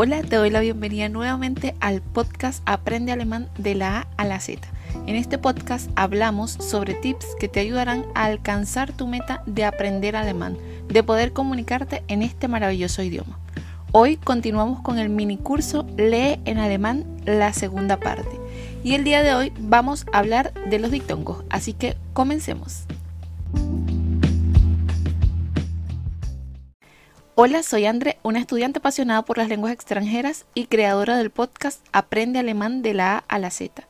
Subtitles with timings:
[0.00, 4.38] Hola, te doy la bienvenida nuevamente al podcast Aprende Alemán de la A a la
[4.38, 4.60] Z.
[5.08, 10.14] En este podcast hablamos sobre tips que te ayudarán a alcanzar tu meta de aprender
[10.14, 10.56] alemán,
[10.86, 13.40] de poder comunicarte en este maravilloso idioma.
[13.90, 18.38] Hoy continuamos con el mini curso Lee en alemán la segunda parte.
[18.84, 22.84] Y el día de hoy vamos a hablar de los dictongos, así que comencemos.
[27.40, 32.40] Hola, soy André, una estudiante apasionada por las lenguas extranjeras y creadora del podcast Aprende
[32.40, 33.86] Alemán de la A a la Z.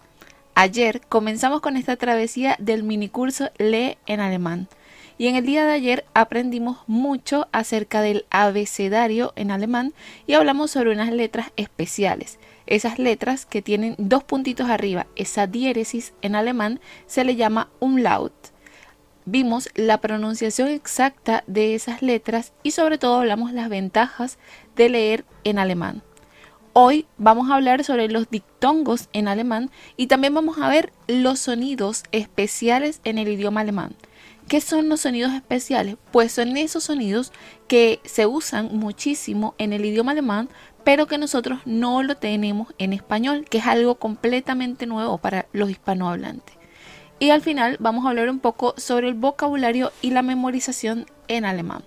[0.54, 4.68] Ayer comenzamos con esta travesía del minicurso Lee en Alemán.
[5.16, 9.94] Y en el día de ayer aprendimos mucho acerca del abecedario en alemán
[10.26, 12.38] y hablamos sobre unas letras especiales.
[12.66, 18.34] Esas letras que tienen dos puntitos arriba, esa diéresis en alemán se le llama umlaut
[19.30, 24.38] vimos la pronunciación exacta de esas letras y sobre todo hablamos las ventajas
[24.74, 26.02] de leer en alemán.
[26.72, 31.40] Hoy vamos a hablar sobre los dictongos en alemán y también vamos a ver los
[31.40, 33.94] sonidos especiales en el idioma alemán.
[34.48, 35.96] ¿Qué son los sonidos especiales?
[36.10, 37.32] Pues son esos sonidos
[37.66, 40.48] que se usan muchísimo en el idioma alemán,
[40.84, 45.68] pero que nosotros no lo tenemos en español, que es algo completamente nuevo para los
[45.68, 46.57] hispanohablantes.
[47.20, 51.44] Y al final vamos a hablar un poco sobre el vocabulario y la memorización en
[51.44, 51.82] alemán.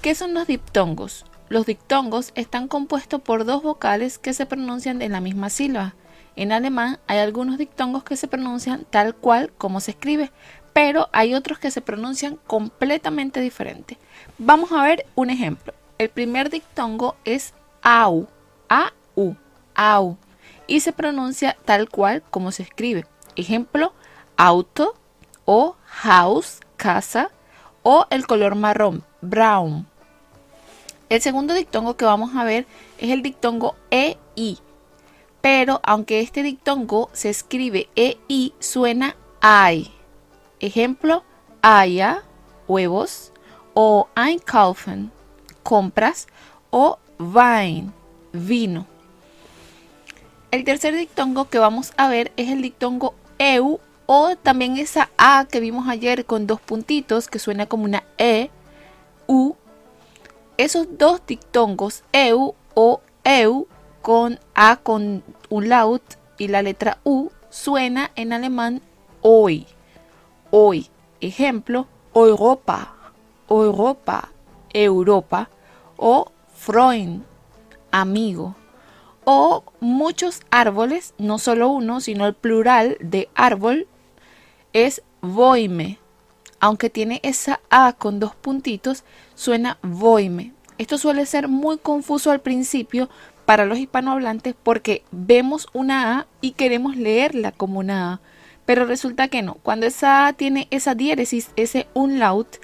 [0.00, 1.26] ¿Qué son los diptongos?
[1.48, 5.94] Los diptongos están compuestos por dos vocales que se pronuncian en la misma sílaba.
[6.36, 10.32] En alemán hay algunos diptongos que se pronuncian tal cual como se escribe,
[10.72, 13.98] pero hay otros que se pronuncian completamente diferente.
[14.38, 15.74] Vamos a ver un ejemplo.
[15.98, 18.26] El primer diptongo es au,
[18.70, 19.36] a-u,
[19.74, 20.16] au,
[20.66, 23.04] y se pronuncia tal cual como se escribe.
[23.36, 23.92] Ejemplo,
[24.36, 24.94] auto
[25.44, 27.30] o house, casa
[27.82, 29.86] o el color marrón, brown.
[31.08, 32.66] El segundo dictongo que vamos a ver
[32.98, 34.58] es el dictongo EI.
[35.40, 39.90] Pero aunque este dictongo se escribe EI, suena AI.
[40.60, 41.24] Ejemplo,
[41.60, 42.22] haya,
[42.68, 43.32] huevos,
[43.74, 45.10] o einkaufen,
[45.62, 46.28] compras,
[46.70, 47.92] o Wein,
[48.32, 48.86] vino.
[50.50, 55.46] El tercer dictongo que vamos a ver es el dictongo EU o también esa A
[55.50, 58.50] que vimos ayer con dos puntitos que suena como una E,
[59.26, 59.54] U.
[60.56, 63.66] Esos dos dictongos EU o EU
[64.00, 66.02] con A con un laut
[66.38, 68.80] y la letra U suena en alemán
[69.22, 69.66] hoy.
[70.52, 70.88] Hoy.
[71.20, 72.94] Ejemplo, Europa,
[73.48, 74.30] Europa,
[74.72, 75.50] Europa
[75.96, 77.24] o Freund,
[77.90, 78.56] amigo
[79.24, 83.86] o muchos árboles, no solo uno, sino el plural de árbol
[84.72, 85.98] es voime.
[86.60, 90.52] Aunque tiene esa A con dos puntitos, suena voime.
[90.78, 93.08] Esto suele ser muy confuso al principio
[93.44, 98.20] para los hispanohablantes porque vemos una A y queremos leerla como una A.
[98.64, 99.54] Pero resulta que no.
[99.54, 102.56] Cuando esa A tiene esa diéresis, ese unlaut,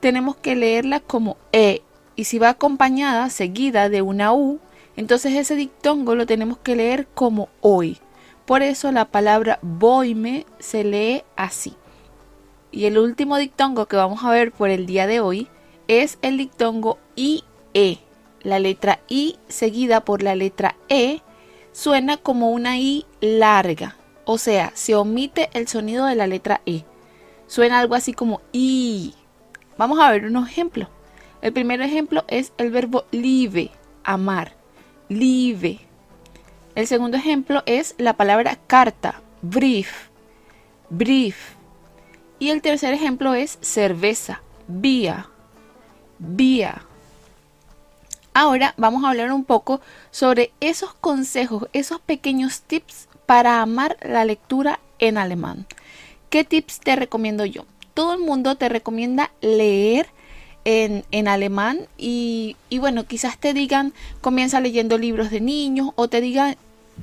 [0.00, 1.82] tenemos que leerla como E.
[2.16, 4.60] Y si va acompañada, seguida de una U,
[4.96, 7.98] entonces ese dictongo lo tenemos que leer como hoy.
[8.46, 11.74] Por eso la palabra boime se lee así.
[12.70, 15.48] Y el último dictongo que vamos a ver por el día de hoy
[15.88, 17.98] es el dictongo IE.
[18.42, 21.20] La letra I seguida por la letra E
[21.72, 23.96] suena como una I larga.
[24.24, 26.84] O sea, se omite el sonido de la letra E.
[27.46, 29.14] Suena algo así como I.
[29.76, 30.88] Vamos a ver unos ejemplos.
[31.40, 33.70] El primer ejemplo es el verbo live,
[34.04, 34.61] amar.
[36.74, 40.08] El segundo ejemplo es la palabra carta, brief,
[40.88, 41.36] brief.
[42.38, 45.28] Y el tercer ejemplo es cerveza, vía,
[46.18, 46.82] vía.
[48.34, 54.24] Ahora vamos a hablar un poco sobre esos consejos, esos pequeños tips para amar la
[54.24, 55.66] lectura en alemán.
[56.30, 57.66] ¿Qué tips te recomiendo yo?
[57.92, 60.08] Todo el mundo te recomienda leer
[60.64, 66.56] en, alemán y, bueno, quizás te digan comienza leyendo libros de niños o te digan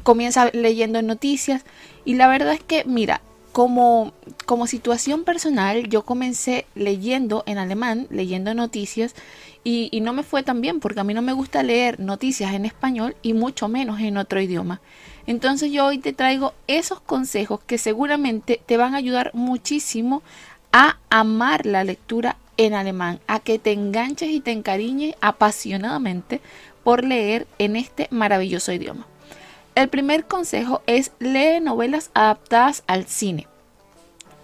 [0.03, 1.63] comienza leyendo noticias
[2.06, 3.21] y la verdad es que mira,
[3.51, 4.13] como,
[4.45, 9.15] como situación personal yo comencé leyendo en alemán, leyendo noticias
[9.63, 12.53] y, y no me fue tan bien porque a mí no me gusta leer noticias
[12.53, 14.79] en español y mucho menos en otro idioma.
[15.27, 20.23] Entonces yo hoy te traigo esos consejos que seguramente te van a ayudar muchísimo
[20.71, 26.41] a amar la lectura en alemán, a que te enganches y te encariñes apasionadamente
[26.83, 29.07] por leer en este maravilloso idioma.
[29.75, 33.47] El primer consejo es lee novelas adaptadas al cine.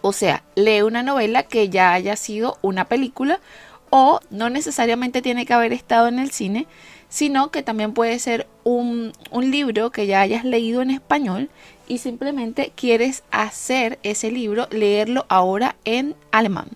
[0.01, 3.41] O sea, lee una novela que ya haya sido una película
[3.89, 6.67] o no necesariamente tiene que haber estado en el cine,
[7.09, 11.49] sino que también puede ser un, un libro que ya hayas leído en español
[11.89, 16.69] y simplemente quieres hacer ese libro, leerlo ahora en alemán.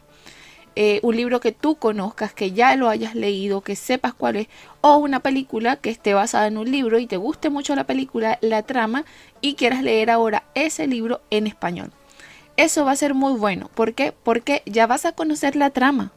[0.75, 4.48] Eh, un libro que tú conozcas, que ya lo hayas leído, que sepas cuál es,
[4.81, 8.38] o una película que esté basada en un libro y te guste mucho la película,
[8.42, 9.06] la trama,
[9.42, 11.92] y quieras leer ahora ese libro en español.
[12.56, 13.69] Eso va a ser muy bueno.
[13.74, 14.13] ¿Por qué?
[14.24, 16.12] Porque ya vas a conocer la trama.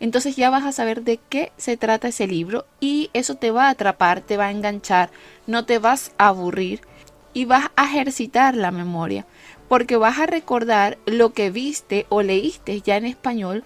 [0.00, 3.66] Entonces ya vas a saber de qué se trata ese libro y eso te va
[3.66, 5.10] a atrapar, te va a enganchar,
[5.46, 6.80] no te vas a aburrir
[7.32, 9.24] y vas a ejercitar la memoria
[9.68, 13.64] porque vas a recordar lo que viste o leíste ya en español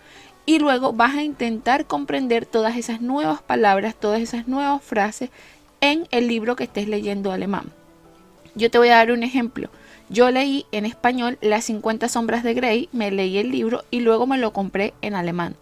[0.49, 5.29] y luego vas a intentar comprender todas esas nuevas palabras, todas esas nuevas frases
[5.83, 7.71] en el libro que estés leyendo alemán.
[8.55, 9.69] Yo te voy a dar un ejemplo.
[10.09, 14.27] Yo leí en español Las 50 sombras de Grey, me leí el libro y luego
[14.27, 15.55] me lo compré en alemán.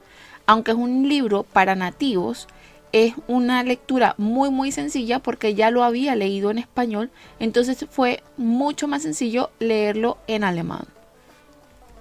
[0.46, 2.46] Aunque es un libro para nativos,
[2.92, 7.10] es una lectura muy muy sencilla porque ya lo había leído en español,
[7.40, 10.86] entonces fue mucho más sencillo leerlo en alemán.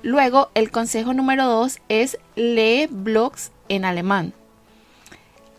[0.05, 4.33] Luego, el consejo número dos es lee blogs en alemán.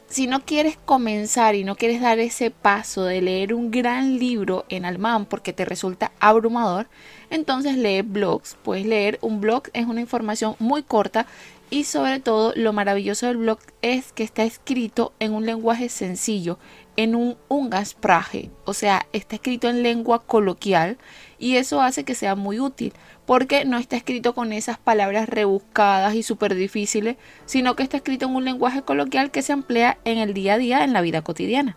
[0.08, 4.64] Si no quieres comenzar y no quieres dar ese paso de leer un gran libro
[4.69, 6.87] en alemán porque te resulta abrumador,
[7.28, 8.56] entonces lee blogs.
[8.62, 11.26] Puedes leer un blog, es una información muy corta
[11.69, 16.60] y sobre todo lo maravilloso del blog es que está escrito en un lenguaje sencillo,
[16.96, 20.99] en un Ungarsprache, o sea, está escrito en lengua coloquial
[21.38, 22.92] y eso hace que sea muy útil
[23.26, 28.26] porque no está escrito con esas palabras rebuscadas y súper difíciles, sino que está escrito
[28.26, 31.22] en un lenguaje coloquial que se emplea en el día a día en la vida
[31.22, 31.76] cotidiana.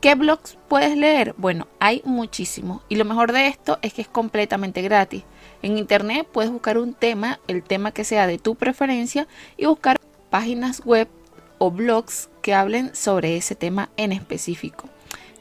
[0.00, 1.34] ¿Qué blogs puedes leer?
[1.38, 5.24] Bueno, hay muchísimos y lo mejor de esto es que es completamente gratis.
[5.62, 9.26] En internet puedes buscar un tema, el tema que sea de tu preferencia
[9.56, 9.98] y buscar
[10.30, 11.08] páginas web
[11.58, 14.88] o blogs que hablen sobre ese tema en específico.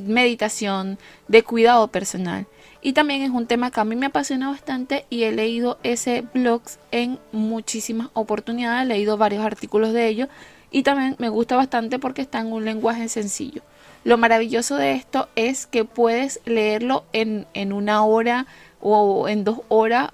[0.00, 2.46] meditación, de cuidado personal.
[2.80, 6.22] Y también es un tema que a mí me apasiona bastante y he leído ese
[6.34, 6.62] blog
[6.92, 10.28] en muchísimas oportunidades, he leído varios artículos de ellos
[10.70, 13.62] y también me gusta bastante porque está en un lenguaje sencillo.
[14.04, 18.46] Lo maravilloso de esto es que puedes leerlo en, en una hora
[18.80, 20.10] o en dos horas.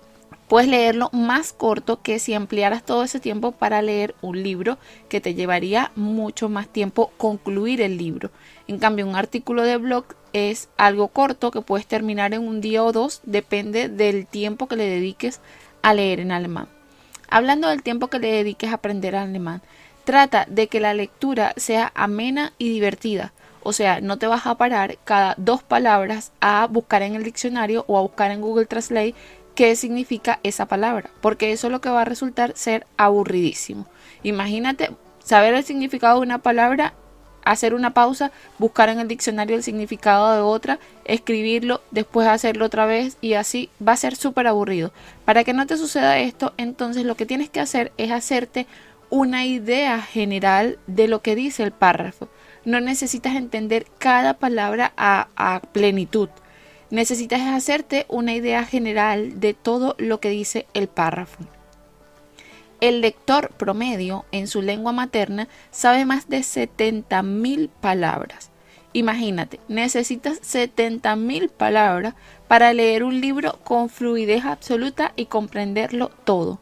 [0.49, 4.78] Puedes leerlo más corto que si ampliaras todo ese tiempo para leer un libro
[5.09, 8.30] que te llevaría mucho más tiempo concluir el libro.
[8.66, 12.85] En cambio, un artículo de blog es algo corto que puedes terminar en un día
[12.85, 15.40] o dos, depende del tiempo que le dediques
[15.82, 16.68] a leer en alemán.
[17.28, 19.62] Hablando del tiempo que le dediques a aprender alemán,
[20.04, 23.32] Trata de que la lectura sea amena y divertida.
[23.62, 27.85] O sea, no te vas a parar cada dos palabras a buscar en el diccionario
[27.87, 29.14] o a buscar en Google Translate
[29.54, 33.87] qué significa esa palabra, porque eso es lo que va a resultar ser aburridísimo.
[34.23, 34.90] Imagínate
[35.23, 36.94] saber el significado de una palabra,
[37.44, 42.87] hacer una pausa, buscar en el diccionario el significado de otra, escribirlo, después hacerlo otra
[42.87, 44.92] vez y así va a ser súper aburrido.
[45.25, 48.66] Para que no te suceda esto, entonces lo que tienes que hacer es hacerte
[49.12, 52.31] una idea general de lo que dice el párrafo.
[52.64, 56.31] No necesitas entender cada palabra a, plenitud.
[56.88, 61.45] Necesitas hacerte una idea general de todo lo que dice el párrafo.
[62.81, 68.50] El lector promedio en su lengua materna sabe más de 70.000 palabras.
[68.95, 72.14] Imagínate, necesitas 70.000 palabras
[72.49, 76.61] para leer un libro con fluidez absoluta y comprenderlo todo.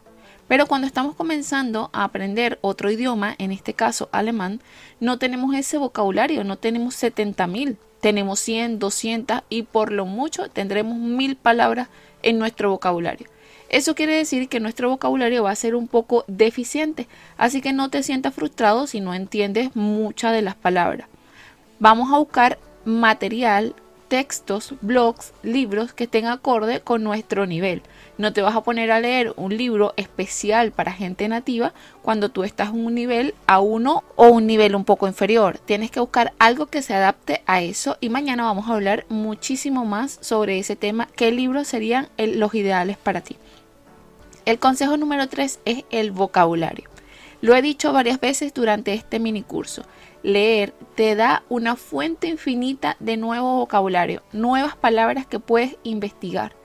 [0.51, 4.59] Pero cuando estamos comenzando a aprender otro idioma, en este caso alemán,
[4.99, 7.77] no tenemos ese vocabulario, no tenemos 70.000.
[8.01, 11.87] tenemos 100, 200 y por lo mucho tendremos mil palabras
[12.21, 13.27] en nuestro vocabulario.
[13.69, 17.89] Eso quiere decir que nuestro vocabulario va a ser un poco deficiente, así que no
[17.89, 21.07] te sientas frustrado si no entiendes muchas de las palabras.
[21.79, 23.73] Vamos a buscar material,
[24.09, 27.83] textos, blogs, libros que estén acorde con nuestro nivel.
[28.21, 31.73] No te vas a poner a leer un libro especial para gente nativa
[32.03, 35.57] cuando tú estás en un nivel A1 o un nivel un poco inferior.
[35.57, 39.85] Tienes que buscar algo que se adapte a eso y mañana vamos a hablar muchísimo
[39.85, 43.37] más sobre ese tema, qué libros serían los ideales para ti.
[44.45, 46.91] El consejo número 3 es el vocabulario.
[47.41, 49.81] Lo he dicho varias veces durante este mini curso.
[50.21, 56.60] Leer te da una fuente infinita de nuevo vocabulario, nuevas palabras que puedes investigar.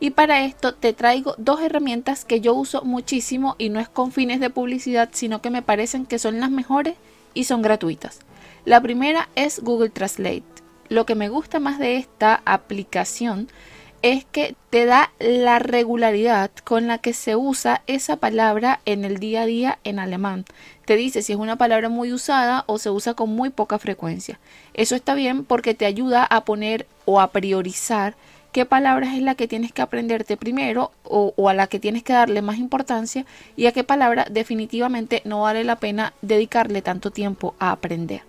[0.00, 4.12] Y para esto te traigo dos herramientas que yo uso muchísimo y no es con
[4.12, 6.94] fines de publicidad, sino que me parecen que son las mejores
[7.34, 8.20] y son gratuitas.
[8.64, 10.44] La primera es Google Translate.
[10.88, 13.48] Lo que me gusta más de esta aplicación
[14.02, 19.18] es que te da la regularidad con la que se usa esa palabra en el
[19.18, 20.44] día a día en alemán.
[20.84, 24.38] Te dice si es una palabra muy usada o se usa con muy poca frecuencia.
[24.74, 28.14] Eso está bien porque te ayuda a poner o a priorizar
[28.58, 32.02] qué palabras es la que tienes que aprenderte primero o, o, a la que tienes
[32.02, 33.24] que darle más importancia
[33.54, 38.22] y a qué palabra definitivamente no vale la pena dedicarle tanto tiempo a aprender.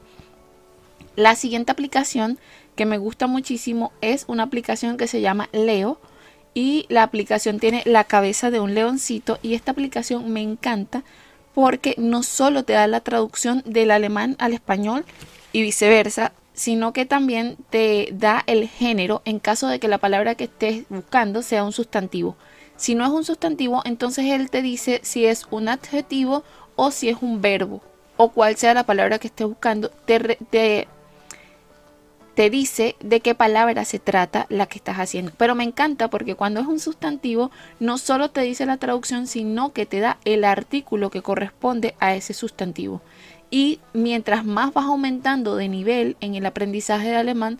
[1.15, 2.37] La siguiente aplicación
[2.75, 5.99] que me gusta muchísimo es una aplicación que se llama Leo
[6.53, 11.03] y la aplicación tiene la cabeza de un leoncito y esta aplicación me encanta
[11.55, 15.05] porque no solo te da la traducción del alemán al español
[15.53, 20.35] y viceversa, sino que también te da el género en caso de que la palabra
[20.35, 22.35] que estés buscando sea un sustantivo.
[22.75, 26.43] Si no es un sustantivo, entonces él te dice si es un adjetivo
[26.75, 27.81] o si es un verbo
[28.17, 29.89] o cual sea la palabra que estés buscando.
[29.89, 30.89] Te, te
[32.35, 35.31] te dice de qué palabra se trata la que estás haciendo.
[35.37, 39.71] Pero me encanta porque cuando es un sustantivo no solo te dice la traducción, sino
[39.71, 43.01] que te da el artículo que corresponde a ese sustantivo.
[43.51, 47.59] Y mientras más vas aumentando de nivel en el aprendizaje de alemán,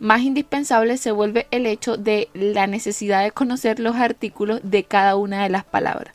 [0.00, 5.16] más indispensable se vuelve el hecho de la necesidad de conocer los artículos de cada
[5.16, 6.14] una de las palabras.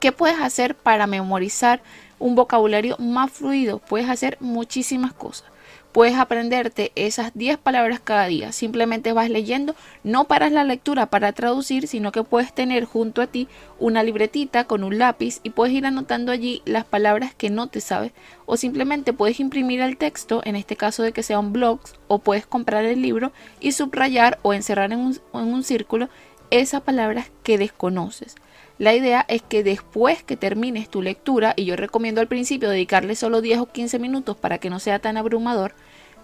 [0.00, 1.82] ¿Qué puedes hacer para memorizar
[2.18, 3.78] un vocabulario más fluido?
[3.78, 5.53] Puedes hacer muchísimas cosas
[5.94, 8.50] puedes aprenderte esas 10 palabras cada día.
[8.50, 13.28] Simplemente vas leyendo, no paras la lectura para traducir, sino que puedes tener junto a
[13.28, 13.46] ti
[13.78, 17.80] una libretita con un lápiz y puedes ir anotando allí las palabras que no te
[17.80, 18.10] sabes.
[18.44, 22.18] O simplemente puedes imprimir el texto, en este caso de que sea un blog, o
[22.18, 26.08] puedes comprar el libro y subrayar o encerrar en un, en un círculo
[26.50, 28.34] esas palabras que desconoces.
[28.78, 33.14] La idea es que después que termines tu lectura, y yo recomiendo al principio dedicarle
[33.14, 35.76] solo 10 o 15 minutos para que no sea tan abrumador,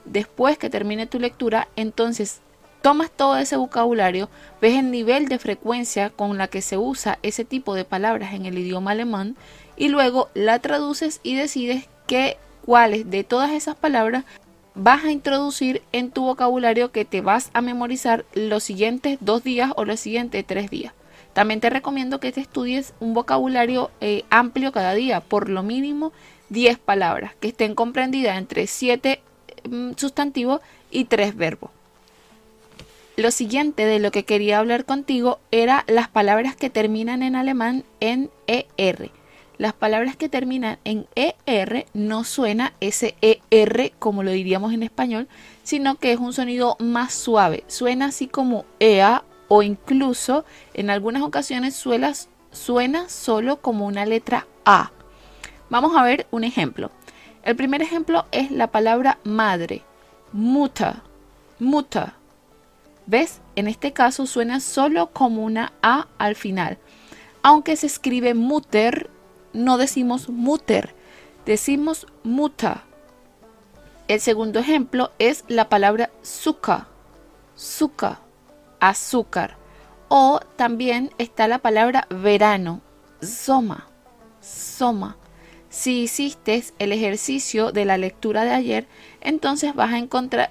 [0.04, 2.40] después que termine tu lectura, entonces
[2.83, 4.28] tomas todo ese vocabulario,
[4.61, 8.47] ves el nivel de frecuencia con la que se usa ese tipo de palabras en
[8.47, 9.37] el idioma alemán
[9.76, 14.25] y luego la traduces y decides qué cuáles de todas esas palabras
[14.75, 19.73] vas a introducir en tu vocabulario que te vas a memorizar los siguientes dos días
[19.76, 20.95] o los siguientes tres días.
[21.33, 26.12] También te recomiendo que te estudies un vocabulario eh, amplio cada día, por lo mínimo
[26.49, 29.29] 10 palabras, que estén comprendidas entre 7 mm,
[29.96, 31.70] sustantivos y 3 verbos.
[33.16, 37.84] Lo siguiente de lo que quería hablar contigo era las palabras que terminan en alemán
[38.00, 39.10] en ER.
[39.58, 45.28] Las palabras que terminan en ER no suena ese ER como lo diríamos en español,
[45.64, 47.64] sino que es un sonido más suave.
[47.66, 54.92] Suena así como EA o incluso en algunas ocasiones suena solo como una letra A.
[55.68, 56.90] Vamos a ver un ejemplo.
[57.42, 59.82] El primer ejemplo es la palabra madre,
[60.32, 61.02] muta,
[61.59, 62.14] muta.
[63.06, 63.40] ¿Ves?
[63.56, 66.78] En este caso suena solo como una A al final.
[67.42, 69.11] Aunque se escribe mutter,
[69.52, 70.94] no decimos mutter,
[71.47, 72.85] decimos muta.
[74.06, 76.88] El segundo ejemplo es la palabra suka,
[77.54, 78.20] suka
[78.80, 79.56] azúcar.
[80.09, 82.80] O también está la palabra verano,
[83.23, 83.87] soma,
[84.40, 85.16] soma.
[85.70, 88.86] Si hiciste el ejercicio de la lectura de ayer,
[89.20, 90.50] entonces vas a encontrar,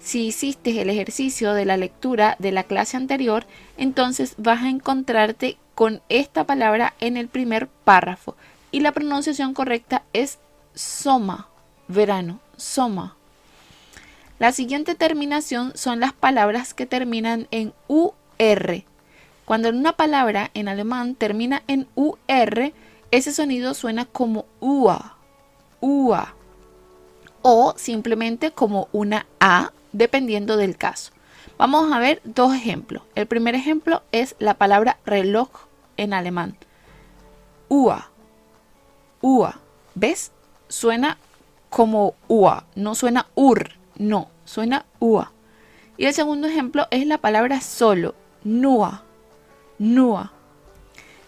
[0.00, 3.46] si hiciste el ejercicio de la lectura de la clase anterior,
[3.78, 8.36] entonces vas a encontrarte con esta palabra en el primer párrafo.
[8.72, 10.40] Y la pronunciación correcta es
[10.74, 11.48] soma,
[11.86, 13.16] verano, soma.
[14.40, 18.82] La siguiente terminación son las palabras que terminan en UR.
[19.44, 22.72] Cuando una palabra en alemán termina en UR,
[23.16, 25.16] ese sonido suena como UA.
[25.80, 26.34] UA.
[27.42, 31.12] o simplemente como una A, dependiendo del caso.
[31.58, 33.02] Vamos a ver dos ejemplos.
[33.14, 35.48] El primer ejemplo es la palabra reloj
[35.96, 36.56] en alemán.
[37.68, 38.10] Ua.
[39.20, 39.60] Ua.
[39.94, 40.32] ¿Ves?
[40.68, 41.18] Suena
[41.74, 45.32] como ua, no suena ur, no, suena ua.
[45.96, 49.02] Y el segundo ejemplo es la palabra solo, nua,
[49.78, 50.33] nua.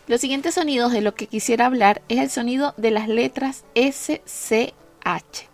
[0.09, 4.23] Los siguientes sonidos de lo que quisiera hablar es el sonido de las letras S,
[4.25, 4.73] C,
[5.03, 5.49] H.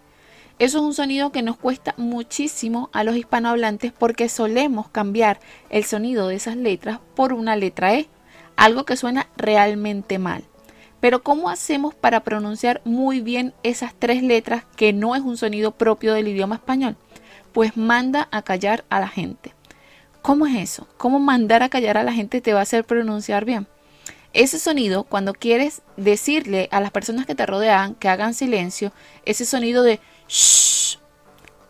[0.59, 5.40] Eso es un sonido que nos cuesta muchísimo a los hispanohablantes porque solemos cambiar
[5.71, 8.09] el sonido de esas letras por una letra E,
[8.56, 10.44] algo que suena realmente mal.
[11.00, 15.71] Pero ¿cómo hacemos para pronunciar muy bien esas tres letras que no es un sonido
[15.73, 16.97] propio del idioma español?
[17.54, 19.54] Pues manda a callar a la gente.
[20.21, 20.87] ¿Cómo es eso?
[20.99, 23.66] ¿Cómo mandar a callar a la gente te va a hacer pronunciar bien?
[24.33, 28.93] Ese sonido, cuando quieres decirle a las personas que te rodean que hagan silencio,
[29.25, 30.99] ese sonido de shh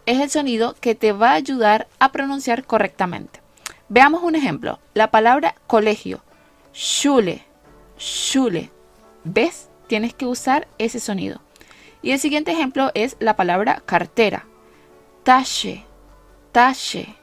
[0.06, 3.40] es el sonido que te va a ayudar a pronunciar correctamente.
[3.88, 4.80] Veamos un ejemplo.
[4.94, 6.22] La palabra colegio.
[6.74, 7.44] Schule.
[7.98, 8.70] Schule.
[9.24, 9.68] ¿Ves?
[9.86, 11.40] Tienes que usar ese sonido.
[12.00, 14.46] Y el siguiente ejemplo es la palabra cartera.
[15.22, 15.84] Tasche,
[16.50, 17.14] tasche.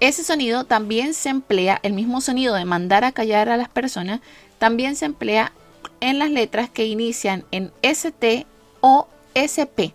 [0.00, 4.20] Ese sonido también se emplea, el mismo sonido de mandar a callar a las personas,
[4.58, 5.52] también se emplea
[6.00, 8.46] en las letras que inician en ST
[8.80, 9.92] o SP.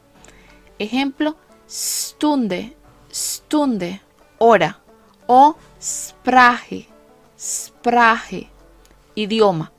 [0.77, 1.35] Ejemplo,
[1.67, 2.75] stunde,
[3.11, 4.01] stunde,
[4.37, 4.79] hora.
[5.27, 6.87] O sprache,
[7.39, 8.47] sprache,
[9.15, 9.71] idioma.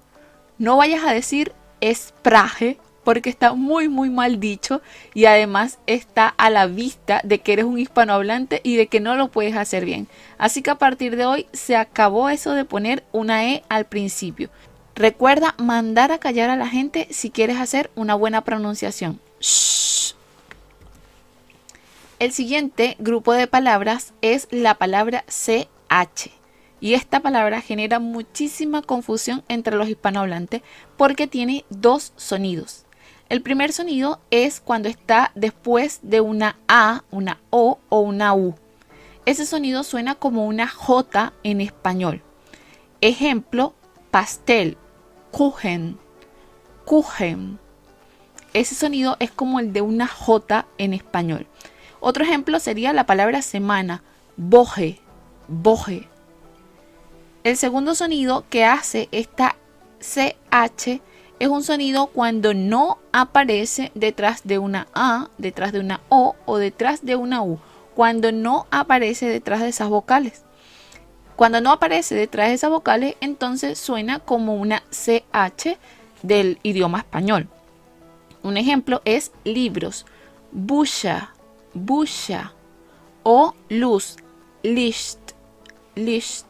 [0.58, 1.54] No vayas a decir
[1.94, 4.82] sprache porque está muy muy mal dicho
[5.14, 9.14] y además está a la vista de que eres un hispanohablante y de que no
[9.14, 10.08] lo puedes hacer bien.
[10.38, 14.50] Así que a partir de hoy se acabó eso de poner una E al principio.
[14.96, 19.20] Recuerda mandar a callar a la gente si quieres hacer una buena pronunciación.
[22.18, 26.32] El siguiente grupo de palabras es la palabra CH.
[26.80, 30.62] Y esta palabra genera muchísima confusión entre los hispanohablantes
[30.96, 32.85] porque tiene dos sonidos.
[33.28, 38.54] El primer sonido es cuando está después de una A, una O o una U.
[39.24, 42.22] Ese sonido suena como una J en español.
[43.00, 43.74] Ejemplo,
[44.12, 44.76] pastel,
[45.32, 45.98] Kuchen,
[46.84, 47.58] Kuchen.
[48.52, 51.48] Ese sonido es como el de una J en español.
[51.98, 54.04] Otro ejemplo sería la palabra semana,
[54.36, 55.00] boje,
[55.48, 56.08] boje.
[57.42, 59.56] El segundo sonido que hace esta
[59.98, 61.00] CH
[61.38, 66.58] es un sonido cuando no aparece detrás de una A, detrás de una O o
[66.58, 67.58] detrás de una U.
[67.94, 70.42] Cuando no aparece detrás de esas vocales.
[71.36, 75.76] Cuando no aparece detrás de esas vocales, entonces suena como una CH
[76.22, 77.48] del idioma español.
[78.42, 80.06] Un ejemplo es libros,
[80.52, 81.34] busha,
[81.74, 82.52] busha
[83.22, 84.16] o luz,
[84.62, 85.18] licht,
[85.94, 86.46] licht.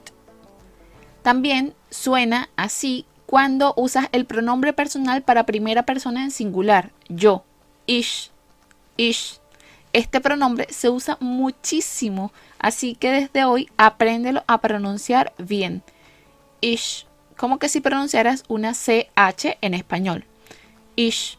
[1.23, 7.45] También suena así cuando usas el pronombre personal para primera persona en singular, yo,
[7.87, 8.31] ish,
[8.97, 9.41] ish.
[9.93, 15.83] Este pronombre se usa muchísimo, así que desde hoy apréndelo a pronunciar bien.
[16.61, 20.25] Ish, como que si pronunciaras una CH en español.
[20.97, 21.39] Ish.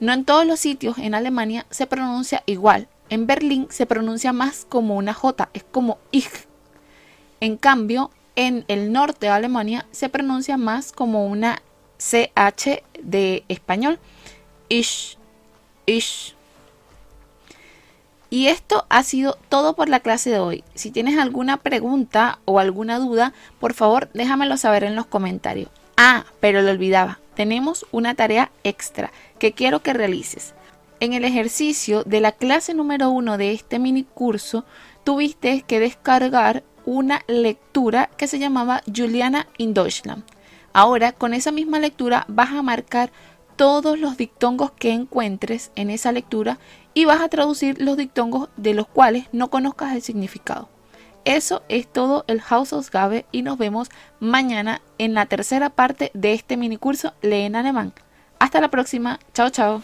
[0.00, 2.88] No en todos los sitios en Alemania se pronuncia igual.
[3.10, 6.46] En Berlín se pronuncia más como una J, es como ich.
[7.40, 11.60] En cambio, en el norte de Alemania se pronuncia más como una
[11.98, 13.98] CH de español.
[14.68, 15.18] Ish.
[18.30, 20.62] Y esto ha sido todo por la clase de hoy.
[20.76, 25.70] Si tienes alguna pregunta o alguna duda, por favor déjamelo saber en los comentarios.
[25.96, 27.18] Ah, pero lo olvidaba.
[27.34, 30.54] Tenemos una tarea extra que quiero que realices.
[31.00, 34.64] En el ejercicio de la clase número uno de este mini curso,
[35.02, 40.24] tuviste que descargar una lectura que se llamaba Juliana in Deutschland.
[40.72, 43.10] Ahora, con esa misma lectura vas a marcar
[43.56, 46.58] todos los dictongos que encuentres en esa lectura
[46.94, 50.70] y vas a traducir los dictongos de los cuales no conozcas el significado.
[51.26, 56.10] Eso es todo el House of Gabe y nos vemos mañana en la tercera parte
[56.14, 57.92] de este mini curso Lee en Alemán.
[58.38, 59.18] Hasta la próxima.
[59.34, 59.82] Chao, chao.